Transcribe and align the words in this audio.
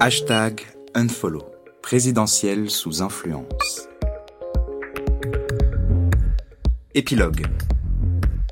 Hashtag 0.00 0.66
unfollow. 0.94 1.44
Présidentielle 1.82 2.70
sous 2.70 3.02
influence. 3.02 3.88
Épilogue. 6.94 7.46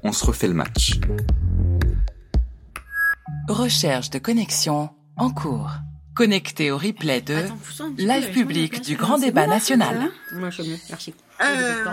On 0.02 0.12
se 0.12 0.24
refait 0.24 0.48
le 0.48 0.54
match. 0.54 1.00
Recherche 3.48 4.10
de 4.10 4.18
connexion 4.18 4.90
en 5.16 5.30
cours. 5.30 5.70
Connecté 6.16 6.70
au 6.70 6.78
replay 6.78 7.20
de 7.20 7.36
live 7.98 8.32
public 8.32 8.80
du 8.80 8.96
grand 8.96 9.18
débat 9.18 9.46
national. 9.46 10.10
Moi, 10.32 10.48
je 10.50 10.62
suis 10.62 10.70
mieux, 10.72 10.78
merci. 10.88 11.14
Euh, 11.42 11.84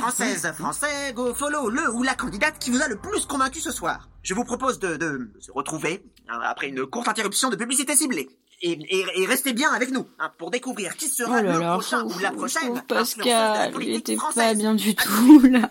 française, 0.00 0.52
français, 0.58 1.12
go 1.14 1.32
follow 1.34 1.70
le 1.70 1.94
ou 1.94 2.02
la 2.02 2.14
candidate 2.14 2.58
qui 2.58 2.70
vous 2.70 2.82
a 2.82 2.88
le 2.88 2.96
plus 2.96 3.26
convaincu 3.26 3.60
ce 3.60 3.70
soir. 3.70 4.08
Je 4.24 4.34
vous 4.34 4.42
propose 4.42 4.80
de, 4.80 4.96
de 4.96 5.30
se 5.38 5.52
retrouver 5.52 6.02
hein, 6.28 6.40
après 6.42 6.68
une 6.68 6.84
courte 6.86 7.06
interruption 7.06 7.48
de 7.50 7.56
publicité 7.56 7.94
ciblée. 7.94 8.28
Et, 8.62 8.72
et, 8.72 9.04
et 9.22 9.26
restez 9.26 9.52
bien 9.52 9.70
avec 9.70 9.92
nous 9.92 10.06
hein, 10.18 10.32
pour 10.36 10.50
découvrir 10.50 10.96
qui 10.96 11.06
sera 11.06 11.38
Oh 11.38 11.42
là 11.42 11.52
le 11.54 11.60
là, 11.60 11.72
prochain 11.74 12.02
ou 12.02 12.18
la 12.18 12.32
prochaine 12.32 12.82
Pascal, 12.88 13.72
il 13.80 13.94
était 13.94 14.16
pas 14.34 14.54
bien 14.54 14.74
du 14.74 14.96
tout, 14.96 15.40
là. 15.42 15.70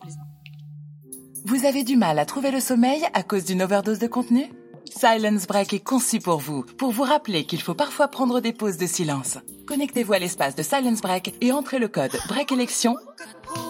Please. 0.00 0.18
Vous 1.46 1.64
avez 1.64 1.84
du 1.84 1.96
mal 1.96 2.18
à 2.18 2.26
trouver 2.26 2.50
le 2.50 2.60
sommeil 2.60 3.02
à 3.14 3.22
cause 3.22 3.44
d'une 3.44 3.62
overdose 3.62 4.00
de 4.00 4.08
contenu? 4.08 4.50
Silence 4.96 5.48
Break 5.48 5.72
est 5.72 5.80
conçu 5.80 6.20
pour 6.20 6.38
vous, 6.38 6.62
pour 6.62 6.92
vous 6.92 7.02
rappeler 7.02 7.44
qu'il 7.44 7.60
faut 7.60 7.74
parfois 7.74 8.06
prendre 8.06 8.38
des 8.40 8.52
pauses 8.52 8.76
de 8.76 8.86
silence. 8.86 9.38
Connectez-vous 9.66 10.12
à 10.12 10.20
l'espace 10.20 10.54
de 10.54 10.62
Silence 10.62 11.00
Break 11.00 11.34
et 11.40 11.50
entrez 11.50 11.80
le 11.80 11.88
code 11.88 12.12
BREAK 12.28 12.52
élection 12.52 12.96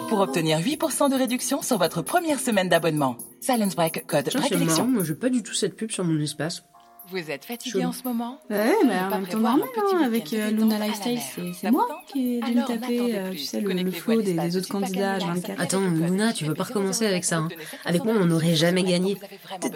pour 0.07 0.19
obtenir 0.19 0.59
8% 0.59 1.09
de 1.09 1.15
réduction 1.15 1.63
sur 1.63 1.79
votre 1.79 2.03
première 2.03 2.39
semaine 2.39 2.69
d'abonnement. 2.69 3.17
Silence 3.41 3.75
Break, 3.75 4.05
code 4.05 4.29
Tiens, 4.29 4.39
BREAK 4.39 4.49
c'est 4.49 4.55
marrant, 4.55 4.65
élection. 4.65 4.87
moi, 4.87 5.03
j'ai 5.03 5.15
pas 5.15 5.29
du 5.29 5.41
tout 5.41 5.55
cette 5.55 5.75
pub 5.75 5.89
sur 5.89 6.03
mon 6.03 6.19
espace. 6.19 6.63
Vous 7.09 7.29
êtes 7.31 7.45
fatigué 7.45 7.81
Chaud. 7.81 7.87
en 7.87 7.91
ce 7.91 8.03
moment? 8.03 8.39
Ouais, 8.49 8.73
Vous 8.81 8.87
mais 8.87 8.97
en 8.99 9.09
même 9.09 9.27
temps, 9.27 9.37
normal, 9.39 9.67
hein, 9.93 10.01
avec 10.03 10.33
euh, 10.33 10.49
Luna 10.49 10.79
Lifestyle, 10.79 11.19
c'est 11.35 11.53
Ça 11.53 11.71
moi 11.71 11.87
qui 12.07 12.37
ai 12.37 12.41
dû 12.41 12.53
me 12.55 12.65
taper, 12.65 13.15
euh, 13.17 13.31
tu 13.31 13.37
sais, 13.37 13.61
le, 13.61 13.71
le 13.73 13.91
flot 13.91 14.21
des, 14.21 14.57
autres 14.57 14.67
candidats 14.69 15.13
Animal. 15.13 15.37
H24. 15.37 15.55
Attends, 15.59 15.81
Luna, 15.81 16.33
tu 16.33 16.45
veux 16.45 16.55
pas 16.55 16.63
recommencer 16.63 17.05
avec 17.05 17.23
ça, 17.23 17.37
hein. 17.37 17.49
Avec 17.85 18.03
moi, 18.03 18.15
on 18.17 18.25
n'aurait 18.25 18.55
jamais 18.55 18.83
gagné. 18.83 19.17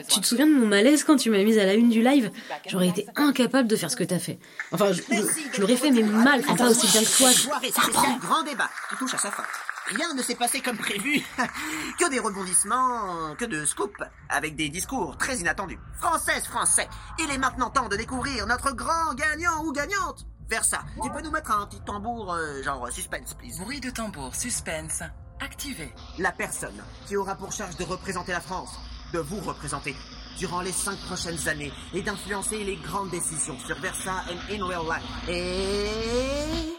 Tu- 0.07 0.22
te 0.22 0.25
souviens 0.25 0.47
de 0.47 0.53
mon 0.53 0.66
malaise 0.66 1.03
quand 1.03 1.17
tu 1.17 1.30
m'as 1.30 1.44
mise 1.44 1.57
à 1.59 1.66
la 1.66 1.75
une 1.75 1.89
du 1.89 2.02
live? 2.02 2.31
J'aurais 2.67 2.88
été 2.89 3.05
incapable 3.16 3.67
de 3.67 3.75
faire 3.75 3.91
ce 3.91 3.95
que 3.95 4.03
t'as 4.03 4.19
fait. 4.19 4.39
Enfin, 4.72 4.91
je, 4.91 5.02
je- 5.02 5.22
je 5.53 5.61
l'aurais 5.61 5.75
fait, 5.77 5.91
mais 5.91 6.03
mal, 6.03 6.39
enfin 6.44 6.55
pas 6.55 6.69
aussi 6.72 6.88
bien 6.88 7.02
que 7.02 7.17
toi. 7.17 7.31
Soirée 7.31 7.69
spéciale 7.72 8.17
grand 8.22 8.44
débat 8.44 8.69
qui 8.89 8.95
touche 8.97 9.13
à 9.13 9.17
sa 9.17 9.30
fin. 9.31 9.44
Rien 9.90 10.14
ne 10.14 10.22
s'est 10.22 10.36
passé 10.36 10.62
comme 10.62 10.78
prévu. 10.78 11.26
que 12.00 12.09
des 12.09 12.20
rebondissements, 12.20 13.36
que 13.36 13.45
de 13.45 13.66
scoops, 13.66 14.04
avec 14.30 14.56
des 14.56 14.70
discours 14.70 15.18
très 15.18 15.38
inattendus. 15.38 15.80
Française, 16.00 16.46
français, 16.46 16.88
il 17.18 17.31
est 17.31 17.40
maintenant 17.40 17.72
temps 17.72 17.90
de 17.90 17.96
découvrir 17.96 18.46
notre 18.46 18.72
grand 18.72 19.14
gagnant 19.16 19.64
ou 19.64 19.72
gagnante. 19.72 20.28
Vers 20.48 20.64
ça, 20.64 20.81
tu 21.02 21.09
peux 21.12 21.22
nous 21.22 21.31
mettre 21.31 21.52
un 21.52 21.66
petit 21.68 21.81
tambour, 21.81 22.34
euh, 22.34 22.62
genre 22.64 22.92
suspense, 22.92 23.34
please. 23.36 23.59
Bruit 23.59 23.80
de 23.80 23.90
tambour, 23.90 24.36
suspense, 24.36 25.02
activé. 25.40 25.94
La 26.18 26.31
personne 26.31 26.84
qui 27.08 27.16
aura 27.16 27.36
pour 27.36 27.52
charge 27.52 27.76
de 27.78 27.84
représenter 27.84 28.31
la 28.31 28.42
France, 28.42 28.78
de 29.14 29.20
vous 29.20 29.40
représenter 29.40 29.96
durant 30.38 30.62
les 30.62 30.72
cinq 30.72 30.98
prochaines 31.02 31.48
années 31.48 31.72
et 31.94 32.02
d'influencer 32.02 32.64
les 32.64 32.78
grandes 32.78 33.09
décisions 33.09 33.58
sur 33.59 33.80
Versa 33.80 34.24
and 34.30 34.53
in 34.53 34.66
real 34.66 34.86
life. 34.86 35.30
Et... 35.30 36.78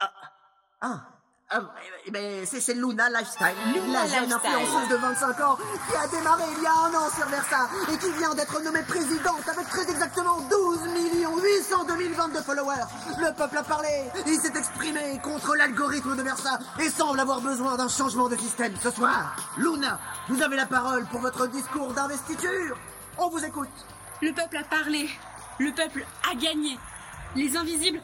Ah, 0.00 0.12
ah, 0.80 1.09
ah, 1.52 1.62
eh 2.06 2.10
ben, 2.12 2.46
c'est 2.46 2.60
c'est 2.60 2.74
Luna 2.74 3.10
Lifestyle, 3.10 3.46
la 3.92 4.06
jeune 4.06 4.28
Lifestyle. 4.28 4.52
influenceuse 4.52 4.88
de 4.88 4.94
25 4.94 5.40
ans 5.40 5.58
qui 5.88 5.96
a 5.96 6.06
démarré 6.06 6.44
il 6.56 6.62
y 6.62 6.66
a 6.66 6.72
un 6.72 6.94
an 6.94 7.10
sur 7.10 7.26
Versa 7.26 7.68
et 7.92 7.98
qui 7.98 8.12
vient 8.12 8.34
d'être 8.36 8.62
nommée 8.62 8.82
présidente 8.82 9.48
avec 9.48 9.68
très 9.68 9.90
exactement 9.90 10.40
12 10.48 10.78
800 11.42 11.84
2022 11.88 12.42
followers. 12.42 12.86
Le 13.18 13.34
peuple 13.34 13.58
a 13.58 13.62
parlé, 13.64 13.88
il 14.26 14.38
s'est 14.38 14.56
exprimé 14.56 15.18
contre 15.24 15.56
l'algorithme 15.56 16.16
de 16.16 16.22
Versa 16.22 16.58
et 16.78 16.88
semble 16.88 17.18
avoir 17.18 17.40
besoin 17.40 17.76
d'un 17.76 17.88
changement 17.88 18.28
de 18.28 18.36
système 18.36 18.74
ce 18.80 18.90
soir. 18.92 19.34
Luna, 19.58 19.98
vous 20.28 20.42
avez 20.42 20.54
la 20.54 20.66
parole 20.66 21.04
pour 21.06 21.20
votre 21.20 21.48
discours 21.48 21.92
d'investiture. 21.92 22.76
On 23.18 23.28
vous 23.28 23.44
écoute. 23.44 23.68
Le 24.22 24.32
peuple 24.32 24.58
a 24.58 24.64
parlé. 24.64 25.08
Le 25.58 25.72
peuple 25.72 26.04
a 26.30 26.34
gagné. 26.36 26.78
Les 27.34 27.56
invisibles, 27.56 28.00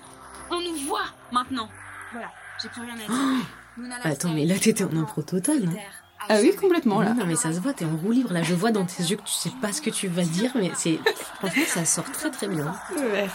on 0.51 0.61
nous 0.61 0.87
voit 0.87 1.07
maintenant. 1.31 1.69
Voilà, 2.13 2.31
j'ai 2.75 2.81
plus 2.81 2.83
rien 2.83 2.95
à 2.95 3.07
dire. 3.07 3.47
Luna 3.79 3.97
Attends, 4.05 4.31
mais 4.33 4.45
là, 4.47 4.55
t'étais 4.59 4.85
en 4.85 4.97
impro 4.97 5.23
total, 5.23 5.59
non 5.61 5.73
terre, 5.73 5.83
Ah 6.31 6.39
oui, 6.41 6.57
complètement, 6.57 7.03
là. 7.03 7.13
Non, 7.13 7.27
mais 7.27 7.37
ça 7.37 7.53
se 7.53 7.61
voit, 7.61 7.73
t'es 7.75 7.85
en 7.85 7.95
roue 7.97 8.11
libre. 8.11 8.33
Là, 8.33 8.43
je 8.43 8.55
vois 8.55 8.71
dans 8.73 8.87
tes 8.87 9.03
yeux 9.03 9.17
que 9.17 9.23
tu 9.23 9.35
sais 9.35 9.53
pas 9.61 9.71
ce 9.73 9.83
que 9.83 9.91
tu 9.91 10.09
vas 10.09 10.23
dire, 10.23 10.51
mais 10.55 10.73
c'est. 10.75 10.99
Franchement, 11.39 11.63
ça 11.67 11.85
sort 11.85 12.11
très 12.11 12.31
très 12.31 12.49
bien. 12.49 12.73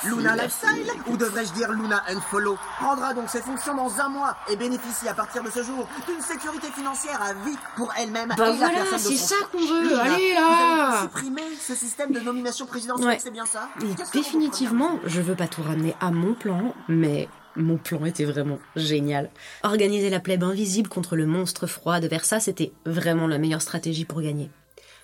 Luna 0.04 0.36
Lifestyle, 0.36 0.88
ou 1.08 1.16
devrais-je 1.16 1.54
dire 1.54 1.72
Luna 1.72 2.02
Unfollow, 2.10 2.58
prendra 2.80 3.14
donc 3.14 3.30
ses 3.30 3.42
fonctions 3.42 3.76
dans 3.76 4.00
un 4.00 4.10
mois 4.10 4.36
et 4.50 4.56
bénéficie 4.56 5.08
à 5.08 5.14
partir 5.14 5.44
de 5.44 5.52
ce 5.52 5.62
jour 5.64 5.88
d'une 6.08 6.20
sécurité 6.22 6.68
financière 6.76 7.22
à 7.22 7.34
vie 7.36 7.56
pour 7.78 7.94
elle-même 8.00 8.30
Bah 8.30 8.36
et 8.48 8.50
la 8.50 8.52
voilà, 8.54 8.74
personne 8.74 9.12
de 9.12 9.16
c'est 9.16 9.24
ça 9.24 9.36
qu'on 9.52 9.60
veut. 9.60 9.84
Luna, 9.90 10.02
Allez, 10.02 10.34
là 10.34 11.02
supprimer 11.04 11.44
ce 11.60 11.76
système 11.76 12.12
de 12.12 12.20
nomination 12.20 12.66
présidentielle, 12.66 13.08
Ouais. 13.08 13.20
c'est 13.24 13.30
bien 13.32 13.46
ça? 13.46 13.70
Et 13.84 13.94
définitivement, 14.12 15.00
je 15.06 15.22
veux 15.22 15.36
pas 15.36 15.48
tout 15.48 15.62
ramener 15.62 15.96
à 16.02 16.10
mon 16.10 16.34
plan, 16.34 16.74
mais 16.88 17.30
mon 17.56 17.78
plan 17.78 18.06
était 18.06 18.26
vraiment 18.26 18.60
génial. 18.76 19.30
Organiser 19.64 20.10
la 20.10 20.20
plèbe 20.20 20.44
invisible 20.44 20.90
contre 20.90 21.16
le 21.16 21.26
monstre 21.26 21.68
froid 21.68 22.00
de 22.00 22.08
Versa, 22.08 22.40
c'était 22.40 22.72
vraiment 22.86 23.28
la 23.28 23.38
meilleure 23.38 23.62
stratégie 23.62 24.06
pour 24.06 24.22
gagner. 24.22 24.50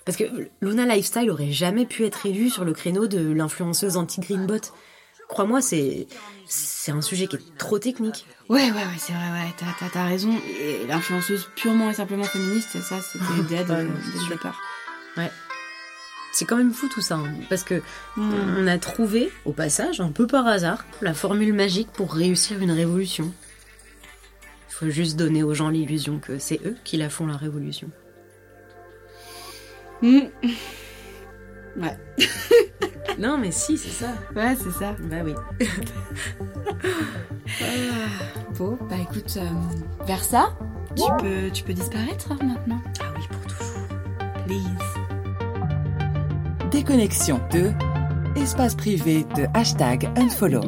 Parce 0.04 0.16
que 0.16 0.24
Luna 0.62 0.86
Lifestyle 0.86 1.30
aurait 1.30 1.52
jamais 1.52 1.84
pu 1.84 2.04
être 2.06 2.24
élue 2.24 2.48
sur 2.50 2.64
le 2.64 2.72
créneau 2.72 3.06
de 3.06 3.32
l'influenceuse 3.32 3.96
anti-greenbot. 3.98 4.60
Crois-moi, 5.28 5.60
c'est 5.60 6.06
c'est 6.46 6.92
un 6.92 7.02
sujet 7.02 7.26
qui 7.26 7.36
est 7.36 7.58
trop 7.58 7.78
technique. 7.78 8.24
Ouais, 8.48 8.62
ouais, 8.62 8.70
ouais, 8.72 8.82
c'est 8.98 9.12
vrai, 9.12 9.28
ouais, 9.30 9.52
t'as- 9.58 9.66
t'as 9.78 9.90
t'as 9.90 10.06
raison. 10.06 10.32
Et 10.58 10.86
l'influenceuse 10.86 11.50
purement 11.54 11.90
et 11.90 11.94
simplement 11.94 12.24
féministe, 12.24 12.80
ça, 12.80 13.02
c'était 13.02 13.24
Ouais, 13.24 13.42
dès 13.50 13.58
le 13.58 14.28
départ. 14.30 14.58
Ouais. 15.18 15.30
C'est 16.32 16.44
quand 16.44 16.56
même 16.56 16.72
fou 16.72 16.88
tout 16.88 17.00
ça, 17.00 17.16
hein, 17.16 17.32
parce 17.48 17.64
que 17.64 17.82
on 18.16 18.66
a 18.66 18.78
trouvé, 18.78 19.30
au 19.44 19.52
passage, 19.52 20.00
un 20.00 20.10
peu 20.12 20.26
par 20.26 20.46
hasard, 20.46 20.84
la 21.00 21.14
formule 21.14 21.52
magique 21.52 21.90
pour 21.92 22.12
réussir 22.12 22.60
une 22.60 22.70
révolution. 22.70 23.32
Il 24.70 24.74
faut 24.74 24.90
juste 24.90 25.16
donner 25.16 25.42
aux 25.42 25.54
gens 25.54 25.68
l'illusion 25.70 26.18
que 26.20 26.38
c'est 26.38 26.60
eux 26.64 26.76
qui 26.84 26.96
la 26.96 27.10
font 27.10 27.26
la 27.26 27.36
révolution. 27.36 27.90
Hmm. 30.02 30.20
Ouais, 31.76 31.96
Non 33.18 33.38
mais 33.38 33.52
si, 33.52 33.76
c'est 33.78 33.90
ça. 33.90 34.12
ouais, 34.34 34.56
c'est 34.56 34.72
ça. 34.72 34.96
Bah 35.00 35.18
oui. 35.24 35.34
Bon, 38.58 38.76
bah 38.90 38.96
écoute, 39.00 39.36
euh, 39.36 40.04
vers 40.04 40.24
ça, 40.24 40.56
tu 40.96 41.04
peux, 41.22 41.50
tu 41.52 41.62
peux 41.62 41.72
disparaître 41.74 42.30
maintenant. 42.42 42.82
Ah 43.00 43.12
oui, 43.16 43.22
pour 43.30 43.42
toujours. 43.42 43.86
Please. 44.46 45.07
Déconnexion 46.70 47.40
de 47.50 47.72
espace 48.38 48.74
privé 48.74 49.24
de 49.36 49.46
hashtag 49.54 50.10
unfollow. 50.16 50.60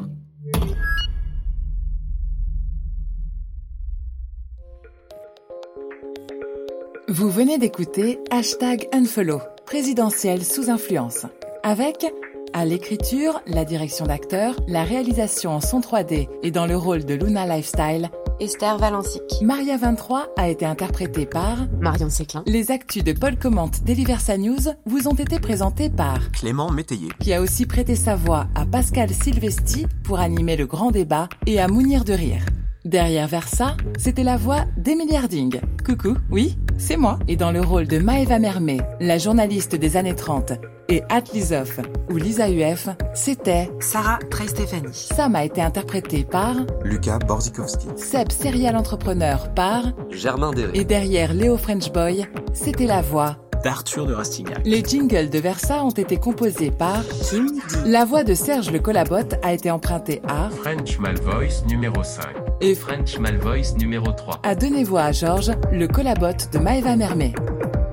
Vous 7.09 7.29
venez 7.29 7.59
d'écouter 7.59 8.19
hashtag 8.31 8.89
unfollow, 8.95 9.41
présidentielle 9.67 10.43
sous 10.43 10.71
influence, 10.71 11.27
avec 11.63 12.07
à 12.53 12.65
l'écriture, 12.65 13.41
la 13.47 13.65
direction 13.65 14.07
d'acteur, 14.07 14.55
la 14.67 14.83
réalisation 14.85 15.51
en 15.53 15.61
son 15.61 15.81
3D 15.81 16.29
et 16.43 16.51
dans 16.51 16.67
le 16.67 16.77
rôle 16.77 17.05
de 17.05 17.15
Luna 17.15 17.47
Lifestyle, 17.47 18.11
Esther 18.41 18.79
Valencic. 18.79 19.23
Maria 19.43 19.77
23 19.77 20.29
a 20.37 20.49
été 20.49 20.65
interprétée 20.65 21.27
par 21.27 21.59
Marion 21.81 22.11
Séclin. 22.11 22.43
les 22.47 22.71
actus 22.71 23.05
de 23.05 23.13
Paul 23.13 23.37
Commente 23.39 23.85
d'Eliversa 23.85 24.37
News 24.39 24.75
vous 24.87 25.09
ont 25.09 25.15
été 25.15 25.39
présentés 25.39 25.91
par 25.91 26.31
Clément 26.33 26.71
Métayer. 26.71 27.09
qui 27.21 27.33
a 27.33 27.41
aussi 27.41 27.67
prêté 27.67 27.95
sa 27.95 28.17
voix 28.17 28.47
à 28.55 28.65
Pascal 28.67 29.11
Silvesti 29.11 29.87
pour 30.03 30.19
animer 30.21 30.57
le 30.57 30.67
grand 30.67 30.91
débat 30.91 31.29
et 31.47 31.61
à 31.61 31.69
Mounir 31.69 32.05
de 32.05 32.15
rire. 32.15 32.45
Derrière 32.87 33.29
Versa, 33.29 33.77
c'était 33.99 34.25
la 34.25 34.39
voix 34.39 34.65
d'Emily 34.79 35.15
Harding. 35.15 35.61
Coucou, 35.85 36.17
oui, 36.31 36.57
c'est 36.81 36.97
moi. 36.97 37.19
Et 37.29 37.37
dans 37.37 37.53
le 37.53 37.61
rôle 37.61 37.87
de 37.87 37.99
Maëva 37.99 38.39
Mermet, 38.39 38.81
la 38.99 39.19
journaliste 39.19 39.77
des 39.77 39.97
années 39.97 40.17
30, 40.17 40.53
et 40.89 41.03
Atlisoff 41.09 41.79
ou 42.11 42.17
Lisa 42.17 42.51
UF, 42.51 42.89
c'était 43.15 43.71
Sarah 43.79 44.19
Trey-Stéphanie. 44.31 44.93
Sam 44.93 45.37
a 45.37 45.45
été 45.45 45.63
interprété 45.63 46.25
par 46.25 46.57
Lucas 46.83 47.21
Borzikowski. 47.21 47.87
Seb 47.97 48.33
Serial 48.33 48.77
Entrepreneur 48.77 49.55
par 49.55 49.93
Germain 50.11 50.51
Derré. 50.51 50.73
et 50.75 50.85
derrière 50.85 51.33
Léo 51.33 51.57
French 51.57 51.93
Boy, 51.93 52.27
c'était 52.53 52.87
la 52.87 53.03
voix 53.03 53.37
d'Arthur 53.63 54.07
de 54.07 54.15
Rastignac. 54.15 54.61
Les 54.65 54.83
jingles 54.83 55.31
de 55.31 55.39
Versa 55.39 55.85
ont 55.85 55.91
été 55.91 56.17
composés 56.17 56.71
par 56.71 57.05
Kim 57.29 57.47
La 57.85 58.05
voix 58.05 58.25
de 58.25 58.35
Serge 58.35 58.73
Le 58.73 58.81
Collabotte 58.81 59.35
a 59.43 59.53
été 59.53 59.71
empruntée 59.71 60.23
à 60.27 60.49
French 60.51 60.99
Malvoice 60.99 61.65
numéro 61.69 62.03
5 62.03 62.40
et 62.61 62.75
French 62.75 63.19
Malvoice 63.19 63.77
numéro 63.79 64.13
3. 64.13 64.41
à 64.43 64.55
donner 64.55 64.85
voix 64.85 65.05
à 65.05 65.13
Georges, 65.13 65.53
le 65.73 65.87
Collabotte 65.87 66.51
de 66.53 66.59
Maëva 66.59 66.97
Mermet. 66.97 67.33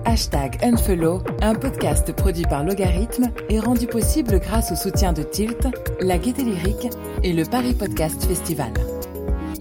hashtag 0.05 0.57
Unfollow, 0.61 1.21
un 1.41 1.55
podcast 1.55 2.11
produit 2.13 2.43
par 2.43 2.63
Logarithme 2.63 3.31
et 3.49 3.59
rendu 3.59 3.87
possible 3.87 4.39
grâce 4.39 4.71
au 4.71 4.75
soutien 4.75 5.13
de 5.13 5.23
Tilt, 5.23 5.67
la 6.01 6.17
Gaieté 6.17 6.43
Lyrique 6.43 6.89
et 7.23 7.33
le 7.33 7.43
Paris 7.43 7.73
Podcast 7.73 8.23
Festival. 8.25 8.73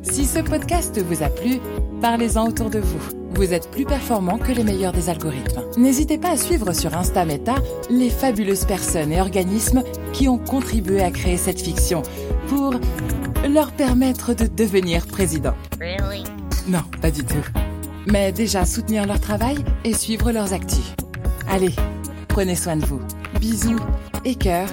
Si 0.02 0.24
ce 0.24 0.40
podcast 0.40 1.00
vous 1.00 1.22
a 1.22 1.28
plu, 1.28 1.58
parlez-en 2.00 2.48
autour 2.48 2.70
de 2.70 2.78
vous. 2.78 3.00
Vous 3.34 3.52
êtes 3.52 3.70
plus 3.70 3.84
performant 3.84 4.38
que 4.38 4.52
les 4.52 4.64
meilleurs 4.64 4.92
des 4.92 5.10
algorithmes. 5.10 5.62
N'hésitez 5.76 6.16
pas 6.16 6.30
à 6.30 6.36
suivre 6.36 6.72
sur 6.72 6.96
Insta 6.96 7.24
Meta 7.24 7.56
les 7.90 8.08
fabuleuses 8.08 8.64
personnes 8.64 9.12
et 9.12 9.20
organismes 9.20 9.82
qui 10.12 10.26
ont 10.28 10.38
contribué 10.38 11.02
à 11.02 11.10
créer 11.10 11.36
cette 11.36 11.60
fiction 11.60 12.02
pour 12.48 12.74
leur 13.48 13.72
permettre 13.72 14.34
de 14.34 14.46
devenir 14.46 15.06
président. 15.06 15.54
Non, 16.68 16.82
pas 17.00 17.10
du 17.10 17.24
tout. 17.24 17.44
Mais 18.06 18.32
déjà 18.32 18.64
soutenir 18.64 19.06
leur 19.06 19.20
travail 19.20 19.56
et 19.84 19.94
suivre 19.94 20.32
leurs 20.32 20.52
actus. 20.52 20.94
Allez, 21.48 21.74
prenez 22.28 22.56
soin 22.56 22.76
de 22.76 22.84
vous. 22.84 23.00
Bisous 23.40 23.80
et 24.24 24.34
cœurs 24.34 24.70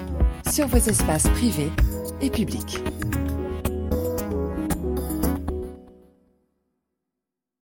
sur 0.52 0.68
vos 0.68 0.78
espaces 0.78 1.28
privés 1.30 1.72
et 2.22 2.30
publics. 2.30 2.80